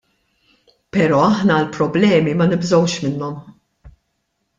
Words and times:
Pero' 0.95 1.19
aħna 1.25 1.57
l-problemi 1.65 2.33
ma 2.39 2.47
nibżgħux 2.55 2.97
minnhom. 3.05 3.37